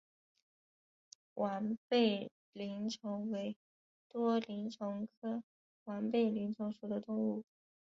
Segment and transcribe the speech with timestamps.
[1.35, 3.55] 完背鳞虫为
[4.09, 5.43] 多鳞虫科
[5.83, 7.45] 完背鳞虫属的动物。